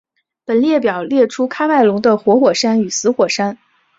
[0.45, 3.59] 本列表列出喀麦隆的活火山与死火山。